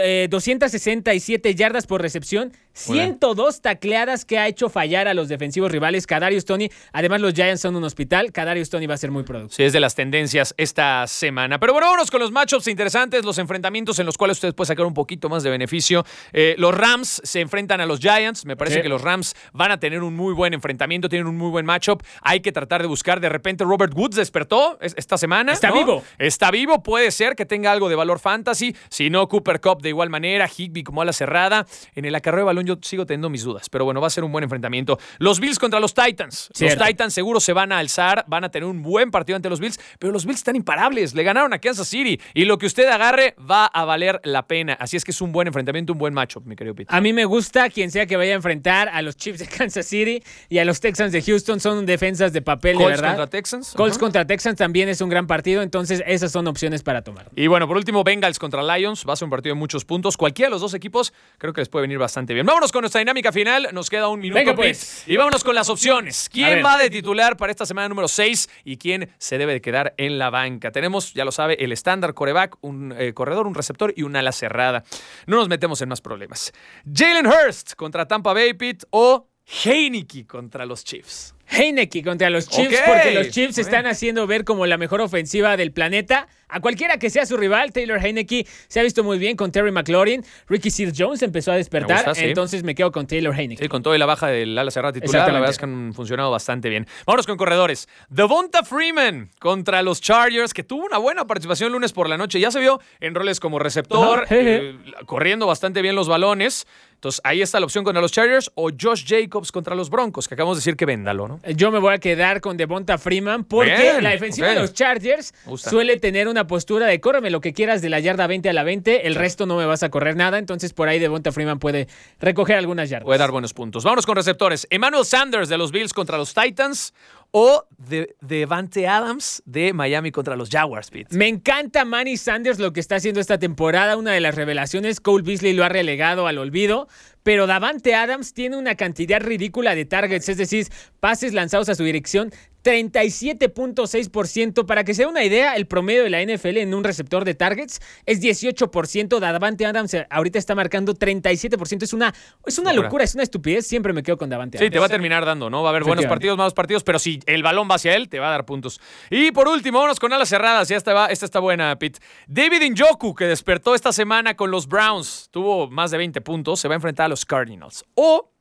eh, 0.00 0.26
267 0.30 1.54
yardas 1.54 1.86
por 1.86 2.00
recepción, 2.02 2.52
Muy 2.88 2.98
bien. 2.98 3.06
102 3.18 3.60
tacleadas 3.62 4.24
que 4.24 4.38
ha 4.38 4.48
hecho 4.48 4.68
fallar 4.68 5.08
a 5.08 5.14
los 5.14 5.28
defensivos 5.28 5.70
rivales. 5.72 6.06
Kadarius 6.06 6.44
Tony. 6.44 6.68
Además, 6.92 7.20
los 7.20 7.32
Giants 7.34 7.60
son 7.62 7.74
un 7.76 7.84
hospital. 7.84 8.32
Kadarius 8.32 8.68
Tony 8.70 8.86
va 8.86 8.94
a 8.94 8.98
ser 8.98 9.10
muy 9.10 9.22
productivo. 9.22 9.54
Sí, 9.56 9.62
es 9.62 9.72
de 9.72 9.80
las 9.80 9.94
tendencias 9.94 10.54
esta 10.58 11.06
semana. 11.06 11.58
Pero 11.58 11.72
bueno, 11.72 11.86
vámonos 11.86 12.10
con 12.10 12.20
los 12.20 12.32
matchups 12.32 12.68
interesantes, 12.68 13.24
los 13.24 13.38
enfrentamientos 13.38 13.98
en 13.98 14.06
los 14.06 14.18
cuales 14.18 14.36
ustedes 14.36 14.54
pueden 14.54 14.68
sacar 14.68 14.84
un 14.86 14.94
poquito 14.94 15.28
más 15.28 15.42
de 15.42 15.50
beneficio. 15.50 16.04
Eh, 16.32 16.54
los 16.58 16.74
Rams 16.74 17.20
se 17.24 17.40
enfrentan 17.40 17.80
a 17.80 17.86
los 17.86 17.98
Giants. 18.00 18.44
Me 18.44 18.56
parece 18.56 18.76
Sí. 18.76 18.82
que 18.82 18.88
los 18.90 19.00
Rams 19.02 19.34
van 19.52 19.70
a 19.70 19.80
tener 19.80 20.02
un 20.02 20.14
muy 20.14 20.34
buen 20.34 20.52
enfrentamiento, 20.52 21.08
tienen 21.08 21.26
un 21.28 21.36
muy 21.36 21.50
buen 21.50 21.64
matchup. 21.64 22.02
Hay 22.22 22.40
que 22.40 22.52
tratar 22.52 22.82
de 22.82 22.88
buscar. 22.88 23.20
De 23.20 23.28
repente, 23.30 23.64
Robert 23.64 23.92
Woods 23.94 24.16
despertó 24.16 24.78
es- 24.80 24.94
esta 24.98 25.16
semana. 25.16 25.52
Está 25.52 25.68
¿no? 25.68 25.74
vivo. 25.76 26.02
Está 26.18 26.50
vivo, 26.50 26.82
puede 26.82 27.10
ser 27.10 27.36
que 27.36 27.46
tenga 27.46 27.72
algo 27.72 27.88
de 27.88 27.94
valor 27.94 28.18
fantasy. 28.18 28.76
Si 28.90 29.08
no, 29.08 29.28
Cooper 29.28 29.60
Cup 29.66 29.82
de 29.82 29.88
igual 29.88 30.10
manera, 30.10 30.48
Higby 30.48 30.84
como 30.84 31.02
ala 31.02 31.12
cerrada. 31.12 31.66
En 31.94 32.04
el 32.04 32.14
acarreo 32.14 32.40
de 32.40 32.44
balón 32.44 32.66
yo 32.66 32.78
sigo 32.82 33.06
teniendo 33.06 33.28
mis 33.30 33.42
dudas, 33.42 33.68
pero 33.68 33.84
bueno, 33.84 34.00
va 34.00 34.06
a 34.06 34.10
ser 34.10 34.24
un 34.24 34.32
buen 34.32 34.44
enfrentamiento. 34.44 34.98
Los 35.18 35.40
Bills 35.40 35.58
contra 35.58 35.80
los 35.80 35.94
Titans. 35.94 36.50
Cierto. 36.54 36.78
Los 36.78 36.88
Titans 36.88 37.14
seguro 37.14 37.40
se 37.40 37.52
van 37.52 37.72
a 37.72 37.78
alzar, 37.78 38.24
van 38.28 38.44
a 38.44 38.50
tener 38.50 38.68
un 38.68 38.82
buen 38.82 39.10
partido 39.10 39.36
ante 39.36 39.48
los 39.48 39.60
Bills, 39.60 39.80
pero 39.98 40.12
los 40.12 40.24
Bills 40.24 40.38
están 40.38 40.56
imparables. 40.56 41.14
Le 41.14 41.22
ganaron 41.22 41.52
a 41.52 41.58
Kansas 41.58 41.88
City 41.88 42.20
y 42.34 42.44
lo 42.44 42.58
que 42.58 42.66
usted 42.66 42.86
agarre 42.88 43.34
va 43.38 43.66
a 43.66 43.84
valer 43.84 44.20
la 44.24 44.46
pena. 44.46 44.74
Así 44.74 44.96
es 44.96 45.04
que 45.04 45.10
es 45.10 45.20
un 45.20 45.32
buen 45.32 45.48
enfrentamiento, 45.48 45.92
un 45.92 45.98
buen 45.98 46.14
matchup, 46.14 46.46
mi 46.46 46.54
querido 46.54 46.74
Pete. 46.74 46.94
A 46.94 47.00
mí 47.00 47.12
me 47.12 47.24
gusta 47.24 47.68
quien 47.70 47.90
sea 47.90 48.06
que 48.06 48.16
vaya 48.16 48.32
a 48.32 48.36
enfrentar 48.36 48.88
a 48.88 49.02
los 49.02 49.16
Chiefs 49.16 49.40
de 49.40 49.46
Kansas 49.46 49.86
City 49.86 50.22
y 50.48 50.58
a 50.58 50.64
los 50.64 50.80
Texans 50.80 51.12
de 51.12 51.22
Houston. 51.22 51.60
Son 51.60 51.86
defensas 51.86 52.32
de 52.32 52.42
papel, 52.42 52.76
de 52.76 52.84
Colts 52.84 53.00
verdad. 53.00 53.16
contra 53.16 53.26
Texans. 53.26 53.72
Colts 53.76 53.98
contra 53.98 54.26
Texans 54.26 54.56
también 54.56 54.88
es 54.88 55.00
un 55.00 55.08
gran 55.08 55.26
partido, 55.26 55.62
entonces 55.62 56.02
esas 56.06 56.30
son 56.32 56.46
opciones 56.46 56.82
para 56.82 57.02
tomar. 57.02 57.30
Y 57.34 57.46
bueno, 57.46 57.66
por 57.66 57.76
último, 57.76 58.04
Bengals 58.04 58.38
contra 58.38 58.62
Lions. 58.62 59.04
Va 59.08 59.14
a 59.14 59.16
ser 59.16 59.26
un 59.26 59.30
partido 59.30 59.54
de 59.54 59.55
muchos 59.56 59.84
puntos. 59.84 60.16
Cualquiera 60.16 60.48
de 60.48 60.52
los 60.52 60.60
dos 60.60 60.74
equipos 60.74 61.12
creo 61.38 61.52
que 61.52 61.60
les 61.60 61.68
puede 61.68 61.82
venir 61.82 61.98
bastante 61.98 62.34
bien. 62.34 62.46
Vámonos 62.46 62.72
con 62.72 62.82
nuestra 62.82 62.98
dinámica 63.00 63.32
final. 63.32 63.68
Nos 63.72 63.90
queda 63.90 64.08
un 64.08 64.20
minuto, 64.20 64.38
Venga, 64.38 64.54
pues. 64.54 65.04
Y 65.06 65.16
vámonos 65.16 65.42
con 65.42 65.54
las 65.54 65.68
opciones. 65.68 66.28
¿Quién 66.32 66.64
va 66.64 66.78
de 66.78 66.90
titular 66.90 67.36
para 67.36 67.50
esta 67.50 67.66
semana 67.66 67.88
número 67.88 68.08
6 68.08 68.48
y 68.64 68.76
quién 68.76 69.10
se 69.18 69.38
debe 69.38 69.54
de 69.54 69.60
quedar 69.60 69.94
en 69.96 70.18
la 70.18 70.30
banca? 70.30 70.70
Tenemos, 70.70 71.14
ya 71.14 71.24
lo 71.24 71.32
sabe, 71.32 71.62
el 71.64 71.72
estándar 71.72 72.14
coreback, 72.14 72.56
un 72.60 72.94
eh, 72.96 73.14
corredor, 73.14 73.46
un 73.46 73.54
receptor 73.54 73.92
y 73.96 74.02
un 74.02 74.16
ala 74.16 74.32
cerrada. 74.32 74.84
No 75.26 75.36
nos 75.36 75.48
metemos 75.48 75.80
en 75.82 75.88
más 75.88 76.00
problemas. 76.00 76.52
Jalen 76.92 77.26
Hurst 77.26 77.74
contra 77.74 78.06
Tampa 78.06 78.32
Bay 78.32 78.54
Pete 78.54 78.86
o 78.90 79.28
Heineke 79.46 80.26
contra 80.26 80.66
los 80.66 80.84
Chiefs. 80.84 81.34
Heineke 81.48 82.02
contra 82.02 82.30
los 82.30 82.48
Chiefs, 82.48 82.80
porque 82.86 83.12
los 83.12 83.30
Chiefs 83.30 83.56
muy 83.56 83.62
están 83.62 83.86
haciendo 83.86 84.26
ver 84.26 84.44
como 84.44 84.66
la 84.66 84.76
mejor 84.76 85.00
ofensiva 85.00 85.56
del 85.56 85.72
planeta. 85.72 86.28
A 86.48 86.60
cualquiera 86.60 86.98
que 86.98 87.10
sea 87.10 87.26
su 87.26 87.36
rival, 87.36 87.72
Taylor 87.72 87.98
Heineke 87.98 88.46
se 88.68 88.78
ha 88.78 88.82
visto 88.84 89.02
muy 89.02 89.18
bien 89.18 89.36
con 89.36 89.50
Terry 89.50 89.72
McLaurin. 89.72 90.24
Ricky 90.48 90.70
Seals 90.70 90.94
Jones 90.96 91.22
empezó 91.22 91.50
a 91.50 91.56
despertar, 91.56 91.98
Me 91.98 92.04
gusta, 92.04 92.14
sí. 92.14 92.24
entonces 92.26 92.62
me 92.62 92.74
quedo 92.76 92.92
con 92.92 93.06
Taylor 93.06 93.34
Heineke. 93.34 93.62
Sí, 93.64 93.68
con 93.68 93.82
todo 93.82 93.96
y 93.96 93.98
la 93.98 94.06
baja 94.06 94.28
del 94.28 94.56
ala 94.56 94.70
cerrada 94.70 94.92
titular, 94.92 95.26
la 95.26 95.34
verdad 95.34 95.50
es 95.50 95.58
que 95.58 95.64
han 95.64 95.92
funcionado 95.92 96.30
bastante 96.30 96.68
bien. 96.68 96.86
Vámonos 97.04 97.26
con 97.26 97.36
corredores. 97.36 97.88
Devonta 98.10 98.62
Freeman 98.62 99.30
contra 99.40 99.82
los 99.82 100.00
Chargers, 100.00 100.54
que 100.54 100.62
tuvo 100.62 100.84
una 100.84 100.98
buena 100.98 101.26
participación 101.26 101.66
el 101.66 101.72
lunes 101.72 101.92
por 101.92 102.08
la 102.08 102.16
noche. 102.16 102.38
Ya 102.38 102.52
se 102.52 102.60
vio 102.60 102.80
en 103.00 103.14
roles 103.14 103.40
como 103.40 103.58
receptor, 103.58 104.22
Ajá, 104.24 104.34
eh, 104.34 104.76
corriendo 105.04 105.46
bastante 105.46 105.82
bien 105.82 105.96
los 105.96 106.08
balones. 106.08 106.66
Entonces, 106.94 107.20
ahí 107.24 107.42
está 107.42 107.60
la 107.60 107.66
opción 107.66 107.84
contra 107.84 108.00
los 108.00 108.10
Chargers 108.10 108.50
o 108.54 108.70
Josh 108.70 109.04
Jacobs 109.06 109.52
contra 109.52 109.74
los 109.74 109.90
Broncos, 109.90 110.28
que 110.28 110.34
acabamos 110.34 110.56
de 110.56 110.60
decir 110.60 110.76
que 110.76 110.86
véndalo, 110.86 111.28
¿no? 111.28 111.40
Yo 111.54 111.70
me 111.70 111.78
voy 111.78 111.92
a 111.92 111.98
quedar 111.98 112.40
con 112.40 112.56
Devonta 112.56 112.96
Freeman 112.96 113.44
porque 113.44 113.76
Bien, 113.76 114.02
la 114.02 114.10
defensiva 114.10 114.48
de 114.48 114.54
los 114.60 114.72
Chargers 114.72 115.34
suele 115.56 115.98
tener 115.98 116.26
una 116.36 116.46
postura 116.46 116.86
de 116.86 117.00
córreme 117.00 117.30
lo 117.30 117.40
que 117.40 117.54
quieras 117.54 117.80
de 117.80 117.88
la 117.88 117.98
yarda 117.98 118.26
20 118.26 118.50
a 118.50 118.52
la 118.52 118.62
20, 118.62 119.06
el 119.06 119.14
resto 119.14 119.46
no 119.46 119.56
me 119.56 119.64
vas 119.64 119.82
a 119.82 119.88
correr 119.88 120.16
nada, 120.16 120.36
entonces 120.36 120.74
por 120.74 120.86
ahí 120.86 120.98
Devonta 120.98 121.32
Freeman 121.32 121.58
puede 121.58 121.88
recoger 122.20 122.56
algunas 122.56 122.90
yardas. 122.90 123.06
Puede 123.06 123.18
dar 123.18 123.30
buenos 123.30 123.54
puntos. 123.54 123.84
Vámonos 123.84 124.04
con 124.04 124.16
receptores. 124.16 124.66
Emmanuel 124.68 125.06
Sanders 125.06 125.48
de 125.48 125.56
los 125.56 125.72
Bills 125.72 125.94
contra 125.94 126.18
los 126.18 126.34
Titans 126.34 126.92
o 127.30 127.66
de 127.78 128.16
Devante 128.20 128.86
Adams 128.86 129.42
de 129.46 129.72
Miami 129.72 130.10
contra 130.10 130.36
los 130.36 130.50
Jaguars, 130.50 130.90
Pete. 130.90 131.16
Me 131.16 131.26
encanta 131.26 131.84
Manny 131.84 132.18
Sanders 132.18 132.58
lo 132.58 132.72
que 132.72 132.80
está 132.80 132.96
haciendo 132.96 133.20
esta 133.20 133.38
temporada, 133.38 133.96
una 133.96 134.12
de 134.12 134.20
las 134.20 134.34
revelaciones, 134.34 135.00
Cole 135.00 135.24
Beasley 135.24 135.54
lo 135.54 135.64
ha 135.64 135.68
relegado 135.68 136.26
al 136.26 136.38
olvido, 136.38 136.86
pero 137.22 137.46
Davante 137.46 137.94
Adams 137.94 138.34
tiene 138.34 138.56
una 138.56 138.74
cantidad 138.74 139.20
ridícula 139.20 139.74
de 139.74 139.84
targets, 139.84 140.28
es 140.28 140.36
decir, 140.36 140.68
pases 141.00 141.32
lanzados 141.32 141.68
a 141.68 141.74
su 141.74 141.82
dirección, 141.82 142.30
37.6%. 142.66 144.66
Para 144.66 144.84
que 144.84 144.94
se 144.94 145.02
dé 145.02 145.06
una 145.06 145.24
idea, 145.24 145.54
el 145.54 145.66
promedio 145.66 146.02
de 146.02 146.10
la 146.10 146.22
NFL 146.22 146.58
en 146.58 146.74
un 146.74 146.82
receptor 146.82 147.24
de 147.24 147.34
targets 147.34 147.80
es 148.04 148.20
18%. 148.20 149.20
Davante 149.20 149.66
Adams 149.66 149.94
eh, 149.94 150.06
ahorita 150.10 150.38
está 150.38 150.54
marcando 150.54 150.94
37%. 150.94 151.84
Es 151.84 151.92
una, 151.92 152.12
es 152.44 152.58
una 152.58 152.72
Locura. 152.72 153.04
es 153.04 153.14
una 153.14 153.22
estupidez. 153.22 153.66
Siempre 153.66 153.92
me 153.92 154.02
quedo 154.02 154.18
con 154.18 154.28
Davante 154.28 154.58
Sí, 154.58 154.64
Adams. 154.64 154.72
te 154.72 154.78
va 154.80 154.86
a 154.86 154.88
terminar 154.88 155.24
dando, 155.24 155.48
¿no? 155.48 155.62
Va 155.62 155.68
a 155.68 155.70
haber 155.70 155.84
buenos 155.84 156.06
partidos, 156.06 156.36
malos 156.36 156.54
partidos, 156.54 156.82
pero 156.82 156.98
si 156.98 157.20
el 157.26 157.42
balón 157.42 157.68
va 157.70 157.76
hacia 157.76 157.94
él, 157.94 158.08
te 158.08 158.18
va 158.18 158.28
a 158.28 158.30
dar 158.30 158.44
puntos. 158.44 158.80
Y 159.10 159.30
por 159.30 159.48
último, 159.48 159.78
vámonos 159.78 160.00
con 160.00 160.12
alas 160.12 160.28
cerradas. 160.28 160.68
Ya 160.68 160.76
está, 160.76 161.06
esta 161.06 161.24
está 161.24 161.38
buena, 161.38 161.78
Pete. 161.78 162.00
David 162.26 162.72
Njoku, 162.72 163.14
que 163.14 163.26
despertó 163.26 163.74
esta 163.74 163.92
semana 163.92 164.34
con 164.34 164.50
los 164.50 164.66
Browns, 164.66 165.28
tuvo 165.30 165.70
más 165.70 165.92
de 165.92 165.98
20 165.98 166.20
puntos, 166.20 166.60
se 166.60 166.68
va 166.68 166.74
a 166.74 166.76
enfrentar 166.76 167.06
a 167.06 167.08
los 167.08 167.24
Cardinals. 167.24 167.84
O 167.94 168.32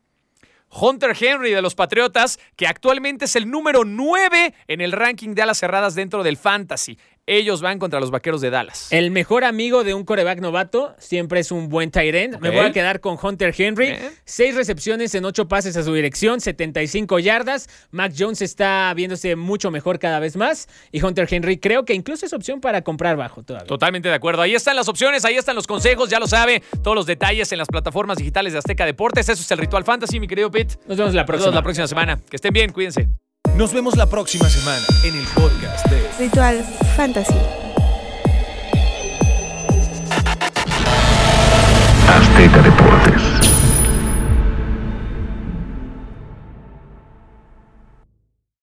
Hunter 0.69 1.15
Henry 1.19 1.51
de 1.51 1.61
los 1.61 1.75
Patriotas, 1.75 2.39
que 2.55 2.67
actualmente 2.67 3.25
es 3.25 3.35
el 3.35 3.49
número 3.49 3.85
9 3.85 4.53
en 4.67 4.81
el 4.81 4.91
ranking 4.91 5.35
de 5.35 5.41
alas 5.41 5.59
cerradas 5.59 5.95
dentro 5.95 6.23
del 6.23 6.37
Fantasy. 6.37 6.97
Ellos 7.27 7.61
van 7.63 7.79
contra 7.79 7.99
los 7.99 8.11
Vaqueros 8.11 8.39
de 8.39 8.51
Dallas. 8.51 8.87
El 8.91 9.09
mejor 9.09 9.45
amigo 9.45 9.83
de 9.83 9.95
un 9.95 10.03
coreback 10.05 10.41
novato 10.41 10.95
siempre 10.99 11.39
es 11.39 11.51
un 11.51 11.69
buen 11.69 11.89
tight 11.89 12.13
end. 12.13 12.39
Me 12.39 12.51
voy 12.51 12.59
a 12.59 12.71
quedar 12.71 12.99
con 12.99 13.17
Hunter 13.19 13.51
Henry. 13.57 13.95
Seis 14.25 14.53
recepciones 14.53 15.15
en 15.15 15.25
ocho 15.25 15.47
pases 15.47 15.75
a 15.75 15.83
su 15.83 15.91
dirección, 15.91 16.39
75 16.39 17.17
yardas. 17.17 17.67
Mac 17.89 18.13
Jones 18.15 18.43
está 18.43 18.93
viéndose 18.95 19.35
mucho 19.35 19.71
mejor 19.71 19.97
cada 19.97 20.19
vez 20.19 20.35
más. 20.35 20.67
Y 20.91 21.03
Hunter 21.03 21.27
Henry 21.27 21.57
creo 21.57 21.83
que 21.83 21.95
incluso 21.95 22.27
es 22.27 22.33
opción 22.33 22.61
para 22.61 22.83
comprar 22.83 23.17
bajo 23.17 23.41
todavía. 23.41 23.65
Totalmente 23.67 24.07
de 24.07 24.13
acuerdo. 24.13 24.43
Ahí 24.43 24.53
están 24.53 24.75
las 24.75 24.87
opciones, 24.87 25.25
ahí 25.25 25.35
están 25.35 25.55
los 25.55 25.65
consejos, 25.65 26.11
ya 26.11 26.19
lo 26.19 26.27
sabe. 26.27 26.61
Todos 26.83 26.93
los 26.95 27.07
detalles 27.07 27.51
en 27.51 27.57
las 27.57 27.67
plataformas 27.67 28.19
digitales 28.19 28.53
de 28.53 28.59
Azteca 28.59 28.85
Deportes. 28.85 29.27
Eso 29.29 29.41
es 29.41 29.49
el 29.49 29.57
Ritual 29.57 29.83
Fantasy, 29.83 30.19
mi 30.19 30.27
querido 30.27 30.51
Pete. 30.51 30.75
Nos 30.87 30.95
vemos 30.95 31.15
la 31.15 31.21
Nos 31.23 31.25
próxima. 31.27 31.45
vemos 31.47 31.55
la 31.55 31.63
próxima 31.63 31.87
semana. 31.87 32.19
Que 32.29 32.35
estén 32.35 32.53
bien, 32.53 32.71
cuídense. 32.71 33.07
Nos 33.55 33.71
vemos 33.71 33.95
la 33.95 34.05
próxima 34.05 34.49
semana 34.49 34.85
en 35.05 35.15
el 35.15 35.25
podcast 35.27 35.85
de 35.87 36.09
Ritual 36.19 36.61
Fantasy. 36.97 37.33
Azteca 42.09 42.61
Deportes. 42.61 43.24